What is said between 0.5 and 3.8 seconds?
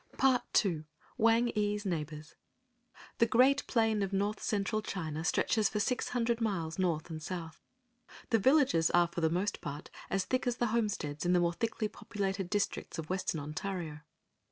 II. WANG EE's NEIGHBORS.* The great